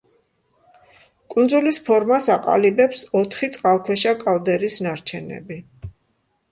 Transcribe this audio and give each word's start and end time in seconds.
კუნძულის 1.33 1.77
ფორმას 1.89 2.31
აყალიბებს 2.37 3.05
ოთხი 3.21 3.51
წყალქვეშა 3.59 4.19
კალდერის 4.27 4.81
ნარჩენები. 4.89 5.63